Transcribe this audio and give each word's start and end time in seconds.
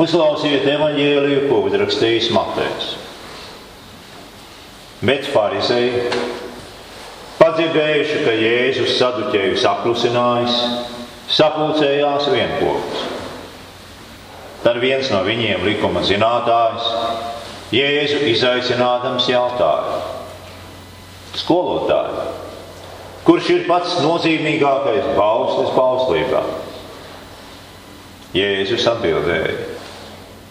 Uzklausiet 0.00 0.62
evaņģēliju, 0.72 1.40
ko 1.50 1.58
uzrakstījis 1.68 2.30
Matejs. 2.32 2.92
Bet 5.04 5.26
farizēji, 5.28 6.06
padzirdējuši, 7.36 8.14
ka 8.24 8.32
Jēzus 8.32 8.94
saduķējus 8.96 9.66
apklusinājis, 9.68 10.54
sapulcējās 11.36 12.28
vienopus. 12.32 13.02
Tad 14.62 14.80
viens 14.80 15.10
no 15.12 15.20
viņiem, 15.26 15.66
likuma 15.68 16.00
zinātājs, 16.08 16.88
Jēzu 17.76 18.22
izaicinādams 18.32 19.28
jautāja: 19.28 19.98
Skolotāji, 21.36 22.24
kurš 23.28 23.52
ir 23.58 23.68
pats 23.68 24.00
nozīmīgākais 24.00 25.12
bauslis 25.20 25.76
bauslībā? 25.76 26.42
Jēzus 28.32 28.88
atbildēja: 28.88 29.71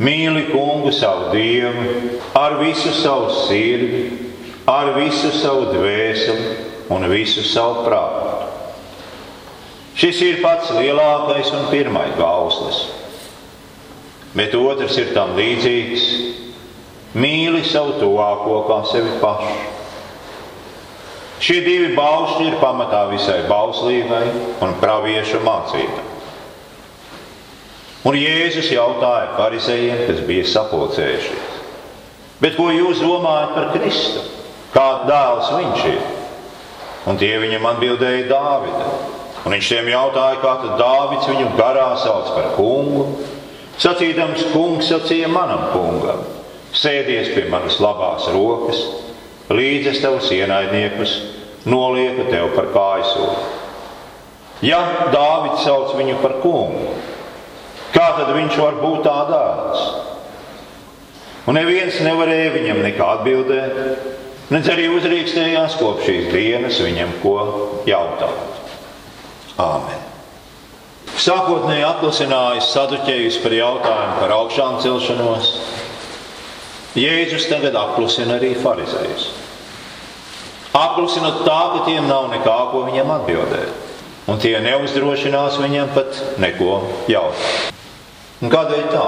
Mīli 0.02 0.47
kungu 0.49 0.91
savu 0.95 1.30
dievu 1.35 1.91
ar 2.38 2.57
visu 2.62 2.94
savu 2.98 3.30
sirdi, 3.45 4.05
ar 4.66 4.95
visu 4.98 5.30
savu 5.35 5.67
dvēseli 5.75 6.55
un 6.94 7.05
visu 7.12 7.44
savu 7.45 7.85
prātu. 7.85 8.31
Šis 10.02 10.23
ir 10.25 10.41
pats 10.41 10.72
lielākais 10.73 11.52
un 11.53 11.70
pirmais 11.70 12.17
bauslis 12.17 12.81
bet 14.34 14.55
otrs 14.55 14.95
ir 14.99 15.11
tam 15.16 15.35
līdzīgs. 15.35 16.08
Mīli 17.20 17.66
savu 17.67 17.97
tuvāko 17.99 18.61
kā 18.70 18.80
sevi 18.88 19.17
pašu. 19.20 19.58
Šie 21.41 21.58
divi 21.66 21.89
baušļi 21.97 22.52
ir 22.52 22.59
pamatā 22.61 23.02
visai 23.11 23.41
bauslībai 23.49 24.23
un 24.63 24.75
praviešu 24.80 25.41
mācībai. 25.44 26.05
Un 28.07 28.17
Jēzus 28.17 28.71
jautāja 28.73 29.35
farizējiem, 29.37 30.05
kas 30.07 30.21
bija 30.25 30.45
sapulcējušies: 30.49 31.59
Bet 32.41 32.57
ko 32.57 32.71
jūs 32.73 33.03
domājat 33.03 33.53
par 33.58 33.67
Kristu? 33.75 34.23
Kāds 34.73 35.05
dēls 35.09 35.52
viņš 35.58 35.83
ir? 35.91 35.99
Un 37.11 37.19
tie 37.21 37.35
viņam 37.41 37.67
atbildēja 37.73 38.30
Dāvida. 38.30 38.88
Un 39.41 39.55
viņš 39.55 39.69
tiem 39.73 39.89
jautāja, 39.91 40.39
kā 40.41 40.55
tad 40.63 40.81
Dāvids 40.81 41.30
viņu 41.30 41.53
garā 41.58 41.91
sauc 42.02 42.33
par 42.35 42.52
kungu, 42.55 43.08
Sacīdams, 43.81 44.43
kungs 44.52 44.91
sacīja 44.91 45.30
manam 45.31 45.63
kungam, 45.71 46.19
sēdies 46.77 47.31
pie 47.33 47.47
manas 47.49 47.80
labās 47.81 48.27
rokas, 48.30 48.81
līdz 49.49 49.88
es 49.89 50.02
tavus 50.03 50.27
ienaidniekus 50.36 51.15
nolieku 51.65 52.27
tev 52.30 52.52
par 52.53 52.67
kājasolu. 52.75 53.39
Ja 54.61 54.83
Dāvids 55.09 55.63
sauc 55.65 55.95
viņu 55.97 56.19
par 56.21 56.38
kungu, 56.43 56.91
kā 57.95 58.08
tad 58.17 58.31
viņš 58.36 58.58
var 58.61 58.80
būt 58.81 59.03
tā 59.08 59.17
dēls? 59.30 59.84
Un 61.50 61.58
neviens 61.58 61.98
nevarēja 62.06 62.53
viņam 62.53 62.83
nekā 62.86 63.08
atbildēt, 63.17 63.80
nedz 64.53 64.70
arī 64.70 64.88
uzrīkstējās 64.94 65.80
kopš 65.80 66.08
šīs 66.08 66.30
dienas 66.33 66.78
viņam 66.86 67.17
ko 67.23 67.36
jautāt. 67.89 68.61
Āmen! 69.61 70.08
Sākotnēji 71.22 71.83
atlasinājis 71.86 72.70
saduķējus 72.73 73.39
par 73.44 73.53
jautājumu 73.53 74.22
par 74.22 74.33
augšām 74.38 74.80
celšanos. 74.81 75.52
Jēzus 76.98 77.50
tagad 77.50 77.76
apklusina 77.78 78.38
arī 78.39 78.53
farizējus. 78.61 79.28
Apklusinot 80.78 81.44
tā, 81.44 81.59
ka 81.73 81.83
tiem 81.89 82.08
nav 82.08 82.30
nekā, 82.31 82.58
ko 82.72 82.86
viņam 82.88 83.11
atbildēt. 83.17 83.76
Un 84.31 84.39
tie 84.39 84.55
neuzdrošinās 84.64 85.59
viņam 85.59 85.92
pat 85.98 86.22
neko 86.39 86.80
jautāt. 87.11 87.80
Un 88.42 88.50
kādēļ 88.50 88.86
tā? 88.89 89.06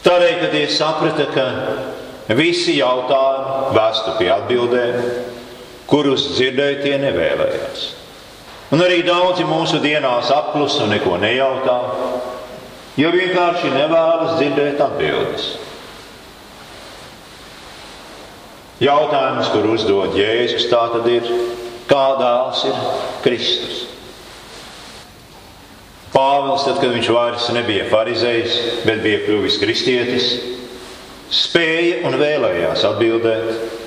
Tādēļ, 0.00 0.36
ka 0.40 0.48
tie 0.54 0.64
saprata, 0.72 1.26
ka 1.34 2.36
visi 2.38 2.78
jautājumi 2.78 3.74
vestu 3.76 4.14
pie 4.16 4.30
atbildēm, 4.32 5.00
kurus 5.90 6.30
dzirdēt 6.36 6.84
tie 6.86 6.96
nevēlējās. 7.02 7.88
Un 8.70 8.84
arī 8.84 9.02
daudzi 9.02 9.44
mūsu 9.44 9.80
dienās 9.82 10.30
apklusa 10.32 10.84
un 10.86 10.94
neko 10.94 11.18
nejautā, 11.20 11.76
jo 13.00 13.10
vienkārši 13.12 13.74
nevēlas 13.74 14.38
dzirdēt 14.38 14.80
atbildes. 14.86 15.50
Jautājums, 18.80 19.50
kur 19.52 19.66
uzdod 19.74 20.16
Jēzus, 20.16 20.70
tā 20.70 20.86
tad 20.94 21.10
ir, 21.12 21.26
kā 21.90 22.04
dēls 22.16 22.64
ir 22.70 22.78
Kristus. 23.26 23.89
Pāvils, 26.20 26.66
tad, 26.66 26.82
kad 26.82 26.92
viņš 26.92 27.10
vairs 27.16 27.50
nebija 27.56 27.88
farizējs, 27.88 28.56
bet 28.84 29.00
bija 29.00 29.22
kļuvis 29.24 29.56
kristietis, 29.62 30.32
spēja 31.32 32.02
un 32.04 32.18
vēlējās 32.20 32.84
atbildēt, 32.90 33.78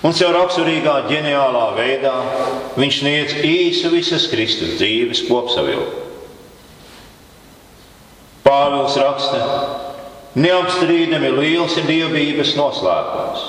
Un 0.00 0.14
caur 0.16 0.32
raksturīgā, 0.32 0.94
ģeniālā 1.10 1.64
veidā 1.76 2.14
viņš 2.80 3.00
sniedz 3.02 3.34
īsu 3.44 3.90
visas 3.92 4.24
Kristus 4.32 4.78
dzīves 4.78 5.26
kopsavilkumu. 5.26 6.06
Pāvils 8.46 8.96
raksta, 8.96 9.40
neapstrīdami 10.40 11.34
liels 11.36 11.76
ir 11.76 11.84
dievības 11.90 12.54
noslēpums. 12.56 13.44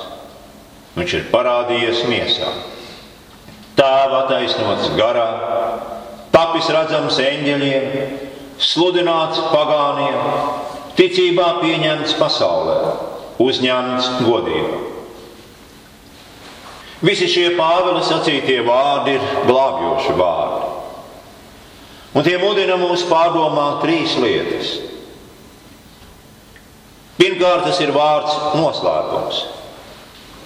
Viņš 0.98 1.16
ir 1.16 1.30
parādījies 1.32 2.04
miesā. 2.12 2.52
Tēva 3.80 4.26
attaisnots 4.26 4.92
garā, 5.00 5.30
tapis 6.32 6.70
redzams 6.72 7.20
eņģeļiem, 7.22 7.88
sludināts 8.62 9.42
pagāniem, 9.52 10.18
ticībā 11.00 11.48
pieņemts 11.62 12.16
pasaulē, 12.20 12.80
uzņemts 13.42 14.10
godībā. 14.26 14.80
Visi 17.02 17.26
šie 17.26 17.48
Pāvila 17.58 18.04
sacītie 18.06 18.60
vārdi 18.62 19.16
ir 19.18 19.24
glābjoši 19.48 20.14
vārdi. 20.20 20.68
Un 22.12 22.26
tie 22.28 22.36
mudina 22.38 22.76
mūs 22.78 23.08
pārdomāt 23.10 23.80
trīs 23.82 24.14
lietas. 24.22 24.76
Pirmkārt, 27.18 27.66
tas 27.66 27.80
ir 27.82 27.94
vārds 27.96 28.36
noslēpums. 28.58 29.42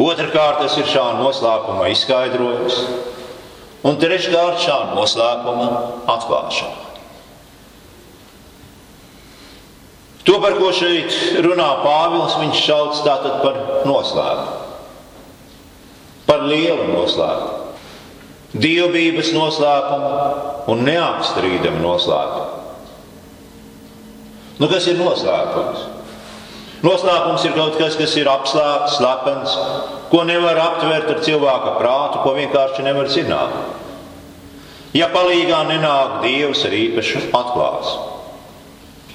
Otrakārt, 0.05 0.61
tas 0.61 0.75
ir 0.79 0.87
šā 0.91 1.05
noslēpuma 1.19 1.89
izskaidrojums. 1.93 2.79
Un 3.85 3.99
treškārt, 4.01 4.63
šā 4.65 4.79
noslēpuma 4.95 5.69
atklāšana. 6.09 6.83
To, 10.25 10.39
par 10.41 10.55
ko 10.57 10.71
šeit 10.73 11.41
runā 11.45 11.67
Pāvils, 11.83 12.39
viņš 12.41 12.61
sauc 12.65 13.01
tātad 13.05 13.43
par 13.45 13.59
noslēpumu 13.85 14.63
par 16.25 16.45
lielu 16.49 16.89
noslēpumu. 16.89 17.63
Dievbijības 18.55 19.33
noslēpumu 19.35 20.11
un 20.71 20.85
neapstrīdamu 20.87 21.81
noslēpumu. 21.83 22.63
Nu, 24.61 24.69
kas 24.71 24.87
ir 24.87 24.97
noslēpums? 24.99 25.83
Noslēpums 26.85 27.43
ir 27.47 27.55
kaut 27.57 27.75
kas, 27.79 27.97
kas 27.99 28.13
ir 28.19 28.29
apslēpts, 28.31 28.97
slepens, 28.99 29.55
ko 30.15 30.23
nevar 30.23 30.55
aptvert 30.55 31.09
ar 31.11 31.17
cilvēka 31.19 31.73
prātu, 31.75 32.21
ko 32.23 32.31
vienkārši 32.37 32.85
nevar 32.87 33.09
zināt. 33.11 33.55
Ja 34.95 35.09
palīgā 35.11 35.65
nenāk 35.67 36.21
Dievs 36.23 36.61
ar 36.63 36.75
īpašu 36.77 37.25
atklāsmu. 37.35 38.13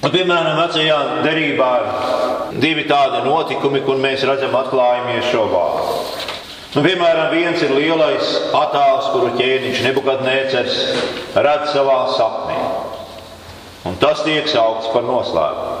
Nu, 0.01 0.09
piemēram, 0.13 0.59
vecajā 0.59 0.99
derībā 1.25 1.71
ir 1.81 2.59
divi 2.61 2.85
tādi 2.89 3.23
notikumi, 3.25 3.81
kur 3.85 3.97
mēs 4.01 4.27
redzam 4.29 4.53
atklājumies 4.59 5.29
šo 5.33 5.47
vārdu. 5.49 5.97
Nu, 6.75 6.83
piemēram, 6.85 7.33
viens 7.33 7.65
ir 7.65 7.73
lielais 7.73 8.35
attēls, 8.61 9.09
kuru 9.15 9.33
ķēniņš 9.41 9.81
Nebukadnēcers 9.87 10.79
redz 11.33 11.73
savā 11.73 11.97
sapnī. 12.13 12.59
Un 13.89 13.97
tas 14.01 14.21
tiek 14.25 14.45
saukts 14.53 14.93
par 14.93 15.09
noslēpumu. 15.09 15.80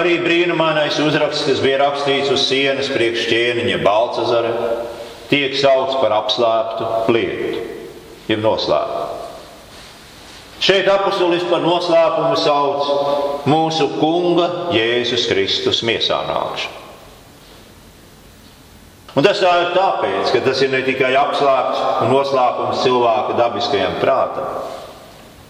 Arī 0.00 0.16
brīnumainais 0.24 0.96
uzraksts, 1.04 1.44
kas 1.44 1.60
bija 1.60 1.82
rakstīts 1.82 2.30
uz 2.32 2.46
sienas 2.48 2.88
priekš 2.88 3.26
ķēniņa 3.28 3.80
Balcazara, 3.84 4.52
tiek 5.28 5.52
saukts 5.60 5.98
par 6.00 6.14
apslēptu 6.22 7.12
lietu, 7.12 7.64
jeb 8.30 8.40
noslēpumu. 8.40 9.18
Šeit 10.60 10.88
apustulis 10.92 11.44
par 11.48 11.62
noslēpumu 11.64 12.36
sauc 12.36 13.46
mūsu 13.48 13.86
kunga 13.96 14.48
Jēzus 14.76 15.24
Kristus 15.28 15.80
miesā 15.84 16.18
nākšanu. 16.28 16.76
Un 19.16 19.26
tas 19.26 19.40
tā 19.42 19.52
ir 19.64 19.72
tāpēc, 19.74 20.28
ka 20.34 20.42
tas 20.44 20.60
ir 20.62 20.70
ne 20.70 20.82
tikai 20.86 21.14
apslēpts 21.18 21.80
un 22.04 22.12
noslēpums 22.12 22.84
cilvēka 22.84 23.38
dabiskajam 23.40 23.96
prātam, 24.02 24.52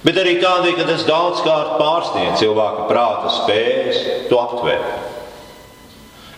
bet 0.05 0.20
arī 0.20 0.37
tādēļ, 0.43 0.75
ka 0.79 0.87
tas 0.88 1.06
daudzkārt 1.08 1.76
pārsniedz 1.81 2.41
cilvēka 2.41 2.87
prāta 2.91 3.32
spējas 3.41 4.00
to 4.31 4.41
aptvērt. 4.41 5.08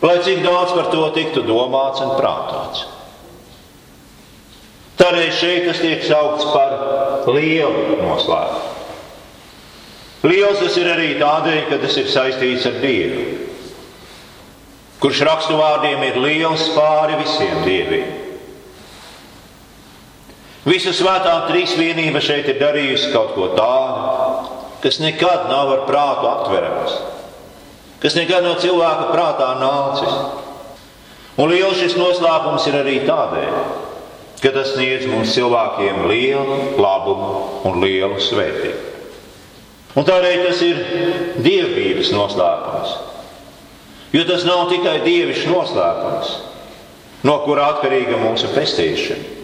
Lai 0.02 0.18
cik 0.26 0.42
daudz 0.42 0.74
par 0.74 0.90
to 0.90 1.04
tiktu 1.14 1.44
domāts 1.46 2.02
un 2.02 2.16
prātots. 2.18 2.88
Tādēļ 4.98 5.30
šeit 5.34 5.66
tas 5.68 5.80
tiek 5.82 6.02
saukts 6.06 6.46
par 6.52 7.30
lielu 7.30 7.98
noslēpumu. 8.02 8.72
Liels 10.22 10.60
tas 10.62 10.76
ir 10.78 10.86
arī 10.86 11.08
tādēļ, 11.18 11.62
ka 11.66 11.80
tas 11.82 11.96
ir 11.98 12.10
saistīts 12.10 12.66
ar 12.68 12.76
Dievu, 12.78 13.24
kurš 15.02 15.24
rakstu 15.26 15.56
vārdiem 15.58 16.04
ir 16.06 16.20
liels 16.22 16.68
pāri 16.76 17.18
visiem 17.18 17.64
dieviem. 17.66 18.21
Visa 20.62 20.92
svētā 20.94 21.32
trīsvienība 21.48 22.20
šeit 22.22 22.46
ir 22.52 22.60
darījusi 22.60 23.10
kaut 23.10 23.32
ko 23.34 23.48
tādu, 23.56 24.52
kas 24.84 25.00
nekad 25.02 25.48
nav 25.50 25.72
ar 25.74 25.82
prātu 25.88 26.28
aptverams, 26.30 26.94
kas 28.02 28.14
nekad 28.18 28.46
no 28.46 28.54
cilvēka 28.62 29.10
prātā 29.10 29.48
nācis. 29.58 30.14
Un 31.40 31.50
liels 31.50 31.80
šis 31.80 31.96
noslēpums 31.98 32.68
ir 32.70 32.78
arī 32.78 33.00
tādēļ, 33.08 33.58
ka 34.42 34.54
tas 34.54 34.74
sniedz 34.76 35.08
mums 35.10 35.34
cilvēkiem 35.34 36.06
lielu 36.10 36.58
labumu 36.78 37.34
un 37.66 37.82
lielu 37.82 38.20
svētību. 38.22 38.90
Un 39.98 40.06
tādēļ 40.08 40.46
tas 40.46 40.62
ir 40.62 40.78
dievības 41.42 42.14
noslēpums. 42.14 42.96
Jo 44.14 44.22
tas 44.28 44.46
nav 44.46 44.68
tikai 44.70 45.00
dievišķs 45.02 45.50
noslēpums, 45.50 46.34
no 47.26 47.38
kura 47.46 47.72
atkarīga 47.72 48.20
mūsu 48.20 48.52
pestīšana. 48.54 49.41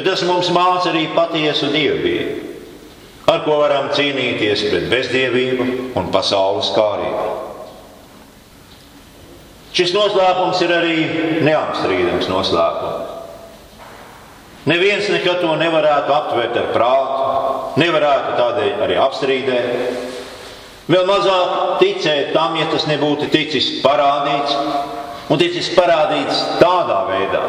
Bet 0.00 0.06
tas 0.08 0.22
mums 0.24 0.48
māca 0.48 0.88
arī 0.88 1.10
patiesu 1.12 1.66
dievbijību, 1.74 2.36
ar 3.28 3.42
ko 3.44 3.58
varam 3.60 3.90
cīnīties 3.92 4.62
pret 4.70 4.86
bezdievību 4.88 5.66
un 6.00 6.06
pasaules 6.14 6.70
kārību. 6.72 7.24
Šis 9.76 9.92
noslēpums 9.92 10.62
ir 10.64 10.72
arī 10.72 10.94
neapstrīdams 11.44 12.30
noslēpums. 12.32 13.10
Neviens 14.72 15.10
nekad 15.12 15.44
to 15.44 15.52
nevarētu 15.60 16.16
aptvert 16.16 16.56
ar 16.62 16.72
prātu, 16.72 17.76
nevarētu 17.84 18.32
tādēļ 18.40 18.82
arī 18.86 18.96
apstrīdēt. 19.04 19.68
Vēl 20.88 21.04
mazāk 21.12 21.76
ticēt 21.84 22.32
tam, 22.32 22.56
ja 22.56 22.70
tas 22.72 22.88
nebūtu 22.88 23.28
ticis 23.36 23.68
parādīts, 23.84 24.56
un 25.28 25.44
ticis 25.44 25.68
parādīts 25.76 26.40
tādā 26.64 27.04
veidā, 27.12 27.44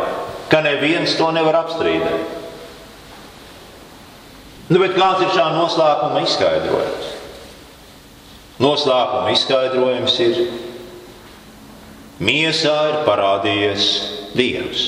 ka 0.51 0.59
neviens 0.67 1.15
to 1.15 1.31
nevar 1.31 1.61
apstrīdēt. 1.63 2.40
Nu, 4.71 4.79
bet 4.79 4.95
kāds 4.95 5.25
ir 5.25 5.33
šā 5.35 5.49
noslēpuma 5.57 6.21
izskaidrojums? 6.23 7.07
Noslēpuma 8.61 9.33
izskaidrojums 9.33 10.13
ir, 10.23 10.37
miesā 12.23 12.75
ir 12.93 12.99
parādījies 13.07 13.87
Dievs. 14.31 14.83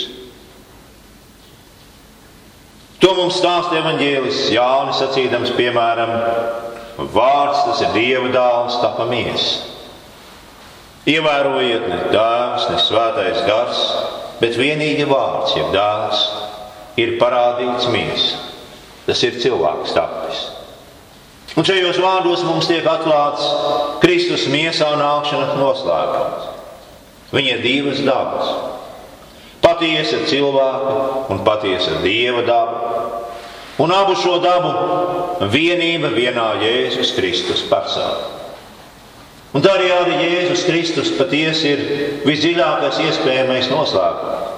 To 3.04 3.12
mums 3.18 3.36
stāsta 3.42 3.82
evaņģēlis 3.82 4.46
Jānis 4.54 5.02
sacīdams, 5.04 5.52
piemēram, 5.58 6.14
vārds 7.12 7.66
tas 7.68 7.84
ir 7.84 7.92
Dieva 7.98 8.32
dāvs, 8.32 8.80
tapa 8.80 9.10
miesa. 9.10 9.68
Ievērojiet, 11.12 11.90
ne 11.92 12.00
tēvs, 12.14 12.70
ne 12.72 12.80
svētais 12.80 13.44
gars, 13.50 13.84
bet 14.40 14.56
vienīgi 14.56 15.04
vārds, 15.12 15.58
jeb 15.60 15.76
dāvs, 15.76 16.24
ir 17.04 17.18
parādīts 17.20 17.92
miesa. 17.92 18.53
Tas 19.08 19.24
ir 19.28 19.40
cilvēks 19.44 19.96
tapis. 19.96 20.44
Un 21.60 21.68
šajos 21.68 22.00
vārdos 22.02 22.42
mums 22.48 22.70
tiek 22.70 22.86
atklāts 22.88 23.44
Kristus 24.02 24.48
miesā 24.50 24.94
nākšanas 24.98 25.58
noslēpums. 25.60 26.48
Viņa 27.34 27.58
ir 27.58 27.66
divas 27.66 28.00
dabas 28.06 28.54
patiesa 29.64 30.26
cilvēka 30.28 30.96
un 31.32 31.44
patiesa 31.48 32.02
dieva 32.04 32.44
daba. 32.48 32.80
Un 33.82 33.94
abu 33.96 34.14
šo 34.20 34.38
dabu 34.44 34.74
vienība 35.50 36.12
vienā 36.14 36.50
Jēzus 36.62 37.14
Kristus 37.16 37.64
personā. 37.70 38.30
Un 39.54 39.62
tā 39.62 39.76
arī, 39.78 39.90
Jēzus 40.18 40.66
Kristus 40.68 41.14
patiesi 41.18 41.74
ir 41.74 41.82
visdziļākais 42.26 43.02
iespējamais 43.08 43.70
noslēpums. 43.72 44.53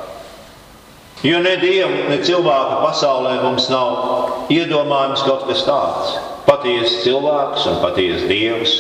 Jo 1.26 1.40
ne 1.42 1.56
Dieva, 1.58 2.04
ne 2.12 2.20
cilvēka 2.22 2.82
pasaulē 2.84 3.40
mums 3.42 3.66
nav 3.72 4.52
iedomājams 4.54 5.24
kaut 5.26 5.48
kas 5.50 5.64
tāds. 5.66 6.14
Patiesa 6.46 7.02
cilvēks 7.02 7.66
un 7.72 7.82
patiesa 7.82 8.30
Dievs 8.30 8.76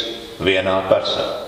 vienā 0.45 0.77
personā. 0.91 1.45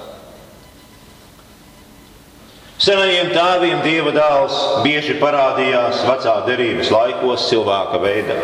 Senajiem 2.78 3.32
tēviem 3.34 3.80
dieva 3.82 4.12
dēls 4.14 4.58
bieži 4.84 5.16
parādījās 5.18 6.04
vecā 6.06 6.36
derības 6.46 6.92
laikos 6.94 7.48
cilvēka 7.50 8.02
veidā. 8.04 8.38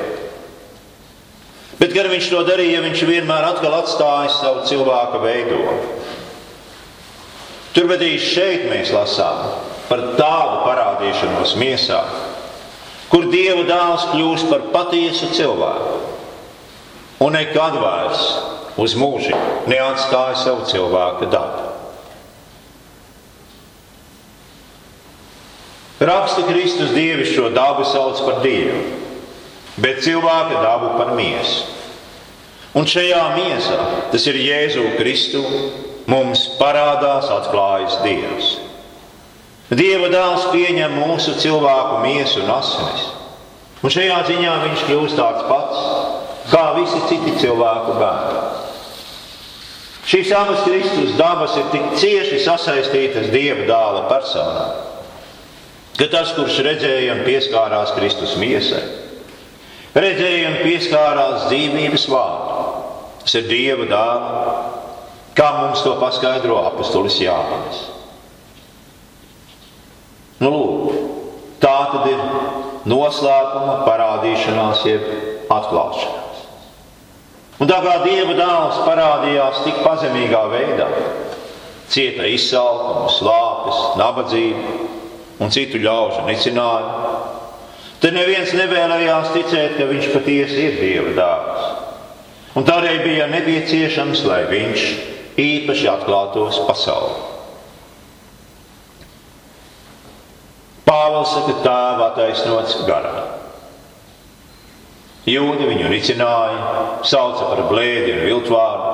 Bet, 1.77 1.93
kad 1.93 2.09
viņš 2.09 2.29
to 2.31 2.41
darīja, 2.47 2.81
viņš 2.81 3.03
vienmēr 3.05 3.45
atkal 3.51 3.75
atstāja 3.77 4.31
savu 4.33 4.63
cilvēka 4.69 5.21
veidojumu. 5.21 5.99
Turpretī 7.73 8.15
šeit 8.21 8.65
mēs 8.71 8.89
lasām 8.93 9.45
par 9.89 10.01
tādu 10.17 10.59
parādīšanos 10.65 11.53
miesā, 11.61 12.01
kur 13.13 13.29
dieva 13.29 13.61
dēls 13.69 14.07
kļūst 14.09 14.49
par 14.49 14.65
patiesu 14.73 15.29
cilvēku 15.37 15.99
un 17.21 17.37
nekad 17.37 17.77
vairs 17.77 18.23
uz 18.81 18.95
mūžu 18.97 19.37
neatstāja 19.69 20.39
savu 20.41 20.65
cilvēka 20.65 21.29
dabu. 21.29 21.69
Raksta 26.03 26.47
Kristus 26.49 26.89
dievišķo 26.97 27.53
dabu 27.53 27.85
sauc 27.87 28.19
par 28.25 28.41
dievu, 28.43 28.81
bet 29.77 30.01
cilvēka 30.03 30.59
dabu 30.65 30.89
par 30.97 31.13
miesu. 31.15 31.69
Un 32.73 32.89
šajā 32.89 33.21
miesā, 33.37 33.77
tas 34.11 34.25
ir 34.27 34.41
Jēzu 34.41 34.87
Kristu, 34.97 35.43
mums 36.09 36.47
parādās 36.57 37.29
atklājas 37.31 37.99
Dievs. 38.01 38.55
Dieva 39.79 40.09
dēls 40.13 40.49
pieņem 40.53 40.95
mūsu 40.99 41.35
cilvēku 41.41 42.01
miesu 42.03 42.43
un 42.43 42.51
asinis. 42.53 43.07
Un 43.83 43.93
šajā 43.93 44.19
ziņā 44.29 44.53
viņš 44.67 44.85
kļūst 44.87 45.19
tāds 45.19 45.47
pats, 45.49 45.81
kā 46.51 46.63
visi 46.77 47.01
citi 47.09 47.35
cilvēku 47.41 47.97
bērni. 47.99 48.43
Šīs 50.03 50.31
abas 50.35 50.63
Kristus 50.67 51.13
dabas 51.19 51.55
ir 51.57 51.69
tik 51.71 51.93
cieši 51.99 52.41
sasaistītas 52.43 53.31
Dieva 53.33 53.67
dēla 53.69 54.07
personā 54.11 54.65
ka 55.97 56.09
tas, 56.09 56.33
kurš 56.35 56.59
redzēja 56.65 57.17
un 57.17 57.23
pieskārās 57.27 57.93
Kristus 57.97 58.35
miesai, 58.41 58.81
redzēja 59.95 60.49
un 60.49 60.61
pieskārās 60.63 61.47
dzīvības 61.51 62.07
vārdu. 62.11 62.69
Tas 63.23 63.35
ir 63.39 63.45
Dieva 63.47 63.85
dāvana, 63.87 64.55
kā 65.37 65.49
mums 65.61 65.83
to 65.85 65.93
paskaidro 66.01 66.57
apustulis 66.67 67.19
Jānis. 67.23 67.85
Nu, 70.43 70.51
lūk, 70.51 70.95
tā 71.63 71.75
tad 71.93 72.09
ir 72.11 72.19
noslēpuma 72.89 73.77
parādīšanās, 73.85 74.83
jeb 74.89 75.05
atklāšanās. 75.53 76.41
Un 77.63 77.69
tā 77.69 77.77
kā 77.85 77.93
Dieva 78.03 78.33
dēls 78.35 78.81
parādījās 78.83 79.61
tik 79.63 79.79
pazemīgā 79.85 80.41
veidā, 80.51 80.89
cieta 81.93 82.27
izsalkumu, 82.27 83.07
slāpes, 83.13 83.81
nabadzību, 84.01 84.89
un 85.39 85.53
citu 85.53 85.79
ļaužu 85.83 86.25
nicinājumu. 86.27 87.13
Tad 88.03 88.17
neviens 88.17 88.51
nevēlējās 88.57 89.31
ticēt, 89.37 89.77
ka 89.77 89.87
viņš 89.87 90.09
patiesi 90.11 90.65
ir 90.67 90.79
Dieva 90.81 91.13
dāvs. 91.21 91.69
Un 92.59 92.67
tādēļ 92.67 92.99
bija 93.05 93.29
nepieciešams, 93.31 94.25
lai 94.27 94.43
viņš 94.51 94.89
īpaši 95.39 95.87
atklātos 95.93 96.59
pasaulē. 96.67 97.32
Pāvils 101.13 101.29
saka, 101.29 101.53
tēva 101.61 102.05
attaisnots 102.09 102.79
garā. 102.87 103.11
Jūdi 105.29 105.67
viņu 105.69 105.91
nicināja, 105.91 106.71
sauca 107.05 107.51
par 107.51 107.61
blēdi 107.69 108.15
un 108.15 108.23
viltvāru, 108.25 108.87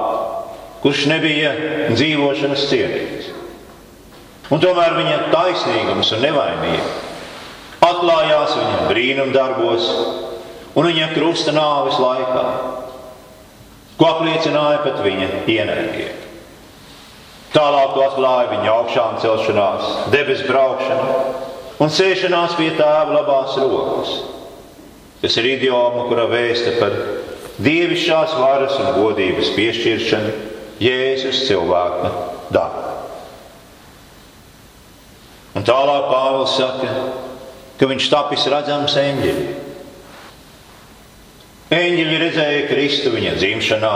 kurš 0.84 1.06
nebija 1.14 1.54
dzīvošanas 1.94 2.68
cienīgs. 2.68 3.32
Un 4.52 4.60
tomēr 4.60 4.98
viņa 5.00 5.18
taisnīgums 5.32 6.12
un 6.18 6.24
nevainība 6.26 7.88
atklājās 7.88 8.56
viņa 8.58 8.86
brīnumdarbos 8.90 9.90
un 10.76 10.90
viņa 10.90 11.12
krusta 11.16 11.56
nāves 11.56 12.02
laikā, 12.04 12.46
ko 13.96 14.10
apliecināja 14.10 14.84
pat 14.84 15.00
viņa 15.08 15.30
ienaidnieki. 15.48 16.26
Tālāk 17.56 17.96
to 17.96 18.04
atklāja 18.12 18.50
viņa 18.52 18.74
augšām 18.76 19.22
celšanās, 19.24 19.94
debesu 20.12 20.52
braukšana 20.52 21.48
un 21.80 21.92
sēšanās 21.94 22.58
pie 22.60 22.70
tēva 22.78 23.16
labās 23.16 23.56
rokas. 23.60 24.14
Tas 25.20 25.36
ir 25.40 25.50
idioma, 25.56 26.06
kura 26.08 26.28
vēsta 26.32 26.78
par 26.80 26.96
dievišķās 27.60 28.36
varas 28.40 28.78
un 28.80 28.94
godības 29.02 29.52
piešķiršanu 29.56 30.36
Jēzus 30.80 31.44
cilvēka 31.50 32.12
dāvā. 32.56 32.86
Un 35.60 35.66
tālāk 35.68 36.06
Pāvils 36.08 36.54
saka, 36.56 36.94
ka 37.80 37.90
viņš 37.90 38.08
tapis 38.14 38.46
redzams 38.52 38.96
eņģeļi. 39.02 39.48
Eņģeļi 41.76 42.20
redzēja 42.24 42.62
Kristu 42.70 43.12
viņa 43.14 43.36
dzimšanā, 43.42 43.94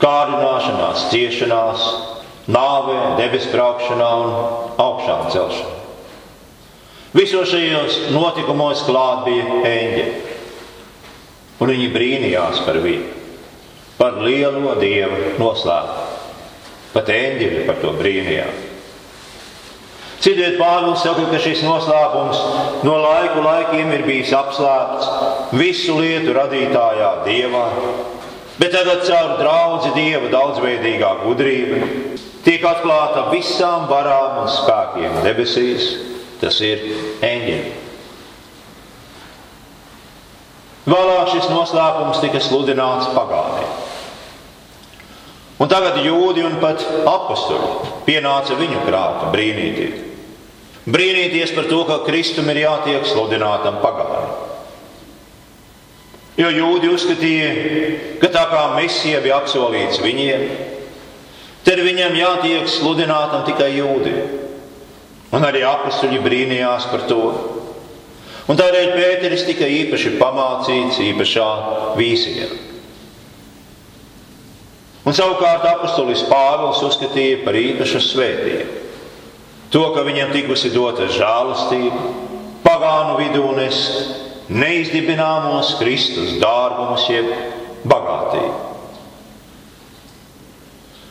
kārdināšanās, 0.00 1.08
ciešanās, 1.12 1.86
nāvē, 2.48 2.98
debes 3.20 3.46
braukšanā 3.52 4.12
un 4.24 4.36
augšām 4.86 5.28
celšanā. 5.36 5.75
Visos 7.16 7.48
šajos 7.48 7.94
notikumos 8.12 8.82
klāt 8.84 9.22
bija 9.24 9.60
eņģeļi, 9.64 10.34
un 11.64 11.70
viņi 11.72 11.86
brīnījās 11.94 12.58
par 12.66 12.76
viņu, 12.84 13.06
par 13.96 14.18
lielo 14.20 14.74
dievu 14.76 15.32
noslēpumu. 15.40 16.10
Pat 16.92 17.08
eņģeļi 17.12 17.62
par 17.68 17.78
to 17.80 17.92
brīnījās. 17.96 18.64
Citiet, 20.20 20.56
Pāvils 20.60 21.02
saka, 21.04 21.24
ka 21.30 21.40
šis 21.40 21.62
noslēpums 21.64 22.40
no 22.84 22.96
laiku 23.00 23.42
laikiem 23.44 23.92
ir 23.94 24.04
bijis 24.08 24.32
apslēpts 24.36 25.52
visu 25.56 25.96
lietu 26.00 26.34
radītājā 26.36 27.10
Dievā, 27.24 27.64
bet 28.60 28.74
tagad 28.76 29.04
caur 29.08 29.36
draugu 29.40 29.92
Dieva 29.96 30.28
daudzveidīgā 30.32 31.12
gudrība 31.22 31.80
tiek 32.44 32.64
atklāta 32.64 33.28
visām 33.30 33.88
varām 33.88 34.42
un 34.42 34.52
spēkiem 34.52 35.20
debesīs, 35.24 35.88
tas 36.40 36.60
ir 36.64 36.82
eņģeļi. 37.24 37.74
Vēlāk 40.86 41.32
šis 41.32 41.48
noslēpums 41.50 42.20
tika 42.22 42.38
sludināts 42.38 43.10
pagātnē. 43.10 43.64
Un 45.58 45.70
tagad 45.72 45.98
jūdi 46.04 46.44
un 46.46 46.58
pat 46.62 46.84
apstuļi 47.10 48.02
pienāca 48.06 48.54
viņu 48.58 48.84
prātu 48.86 49.32
brīnīties. 49.32 50.04
Brīnīties 50.86 51.54
par 51.56 51.66
to, 51.66 51.80
ka 51.88 52.04
Kristum 52.06 52.46
ir 52.52 52.62
jātiek 52.62 53.08
sludinātam 53.08 53.80
pagātnē. 53.82 54.44
Jo 56.36 56.52
jūdi 56.52 56.92
uzskatīja, 56.92 57.50
ka 58.20 58.30
tā 58.30 58.44
kā 58.52 58.62
misija 58.76 59.22
bija 59.24 59.40
apsolīts 59.40 59.98
viņiem, 60.04 60.44
tad 61.66 61.80
viņam 61.82 62.14
jātiek 62.14 62.68
sludinātam 62.70 63.42
tikai 63.48 63.72
jūdiem. 63.80 64.45
Un 65.36 65.44
arī 65.44 65.60
apstuļi 65.68 66.22
brīnījās 66.24 66.88
par 66.88 67.04
to. 67.10 67.22
Un 68.46 68.56
tādēļ 68.56 68.92
Pēteris 68.94 69.44
tika 69.44 69.66
īpaši 69.68 70.14
pamācīts 70.20 71.00
īpašā 71.02 71.48
vīzijā. 71.98 72.46
Un 75.06 75.14
savukārt 75.14 75.66
apustulis 75.70 76.24
Pāvils 76.26 76.80
uzskatīja 76.86 77.42
par 77.44 77.58
īpašu 77.58 78.00
svētību. 78.02 78.82
To, 79.74 79.82
ka 79.94 80.06
viņam 80.06 80.32
tikusi 80.32 80.70
dota 80.74 81.08
žēlastība, 81.10 82.00
pagānu 82.64 83.18
vidū 83.20 83.50
nes 83.58 83.82
neizdibināmos 84.48 85.74
Kristus 85.80 86.36
dārgumus, 86.42 87.06
jeb 87.10 87.28
bagātību. 87.86 88.54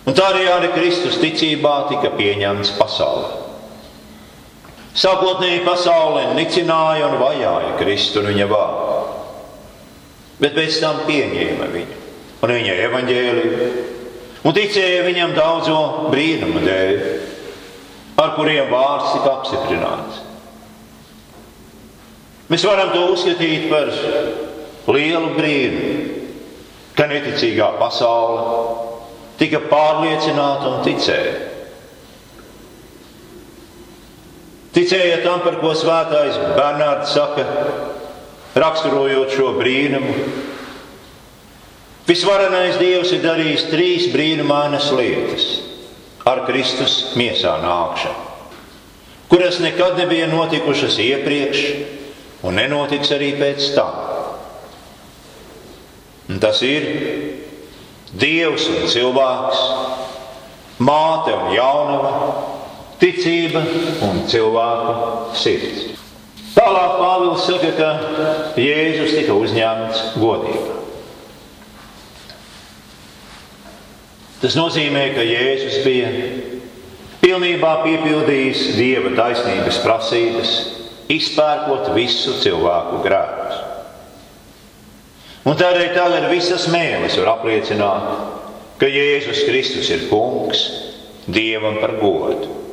Un 0.05 0.15
tā 0.15 0.29
arī 0.31 0.45
arī 0.49 0.71
Kristus 0.75 1.19
ticībā 1.19 1.81
tika 1.91 2.13
pieņemts 2.15 2.75
pasaulē. 2.79 3.44
Sākotnēji 4.95 5.65
pasaulē 5.65 6.29
nicināja 6.37 7.09
un 7.09 7.17
vajāja 7.19 7.73
Kristu 7.79 8.21
un 8.21 8.29
viņa 8.31 8.45
vārdu, 8.47 8.99
bet 10.39 10.55
pēc 10.55 10.79
tam 10.79 11.01
pieņēma 11.07 11.67
viņu 11.73 11.97
un 12.45 12.53
viņa 12.53 12.75
evaņģēliju, 12.85 13.69
un 14.45 14.55
ticēja 14.55 15.03
viņam 15.07 15.33
daudzo 15.35 15.79
brīnumu 16.13 16.61
dēļ, 16.63 17.03
ar 18.21 18.31
kuriem 18.37 18.69
vārds 18.71 19.15
tika 19.17 19.33
apstiprināts. 19.39 20.21
Mēs 22.51 22.63
varam 22.67 22.93
to 22.93 23.07
uzskatīt 23.15 23.65
par 23.71 23.89
lielu 24.95 25.33
brīnumu, 25.35 25.95
ka 26.95 27.09
neticīgā 27.11 27.73
pasaule 27.81 28.45
tika 29.41 29.59
pārliecināta 29.67 30.69
un 30.71 30.85
ticēja. 30.85 31.54
Ticēja 34.75 35.21
tam, 35.23 35.39
par 35.45 35.61
ko 35.61 35.71
svētais 35.77 36.35
Bernārds 36.57 37.13
saka, 37.15 37.45
raksturojot 38.59 39.31
šo 39.31 39.53
brīnumu, 39.55 40.15
Visvarenais 42.05 42.75
Dievs 42.77 43.15
ir 43.15 43.23
darījis 43.23 43.63
trīs 43.71 44.03
brīnumainas 44.13 44.91
lietas 44.93 45.45
ar 46.27 46.43
Kristus 46.45 47.15
miesā 47.17 47.55
nākšanu, 47.63 48.51
kuras 49.31 49.57
nekad 49.63 49.97
nebija 49.97 50.27
notikušas 50.29 50.99
iepriekš 51.01 51.63
un 52.45 52.59
nenotiks 52.59 53.09
arī 53.15 53.31
pēc 53.39 53.71
tam. 53.73 53.97
Un 56.29 56.41
tas 56.41 56.61
ir 56.65 56.85
Dievs 58.15 58.67
un 58.69 58.85
cilvēks, 58.89 59.63
māte 60.85 61.33
un 61.33 61.49
jaunava, 61.57 62.13
ticība 63.05 63.61
un 64.07 64.23
cilvēku 64.29 65.35
sirds. 65.37 65.91
Tālāk 66.55 66.93
Pāvils 67.01 67.45
saka, 67.45 67.71
ka 67.75 67.89
Jēzus 68.57 69.13
tika 69.17 69.35
uzņemts 69.35 70.01
godībā. 70.21 70.79
Tas 74.41 74.55
nozīmē, 74.57 75.09
ka 75.15 75.25
Jēzus 75.25 75.81
bija 75.85 76.09
pilnībā 77.21 77.71
piepildījis 77.83 78.65
dieva 78.77 79.13
taisnības 79.17 79.79
prasības, 79.83 80.55
izpērkot 81.11 81.91
visu 81.95 82.37
cilvēku 82.41 83.03
grēkus. 83.05 83.63
Un 85.45 85.57
tādēļ 85.59 85.91
tagad 85.93 86.29
visas 86.31 86.65
mēnesis 86.73 87.19
var 87.21 87.35
apliecināt, 87.35 88.05
ka 88.81 88.89
Jēzus 88.89 89.43
Kristus 89.45 89.91
ir 89.93 90.07
kungs 90.09 90.67
dievam 91.27 91.81
par 91.83 91.99
godu. 91.99 92.64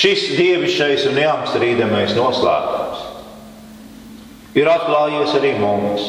Šis 0.00 0.30
dievišķais 0.38 1.02
un 1.10 1.18
neapstrīdamais 1.18 2.14
noslēpums 2.16 3.02
ir 4.56 4.68
atklājies 4.70 5.34
arī 5.36 5.50
mums 5.60 6.06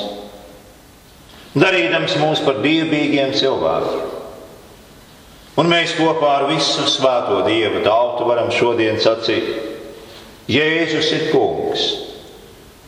darīdams 1.60 2.16
mūs 2.22 2.42
par 2.46 2.62
dievbijīgiem 2.64 3.34
cilvēkiem. 3.36 4.08
Un 5.60 5.68
mēs 5.68 5.98
kopā 5.98 6.30
ar 6.38 6.46
visu 6.48 6.86
svēto 6.88 7.42
Dieva 7.44 7.82
tautu 7.84 8.30
varam 8.30 8.48
šodien 8.56 9.02
sacīt, 9.04 9.52
Jēzus 10.52 11.12
ir 11.18 11.28
kungs, 11.34 11.84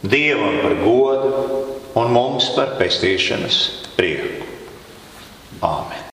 Dievam 0.03 0.61
par 0.63 0.77
godu 0.79 1.43
un 1.99 2.15
mums 2.15 2.49
par 2.55 2.73
pestīšanas 2.79 3.59
prieku. 3.99 4.47
Āmen! 5.63 6.12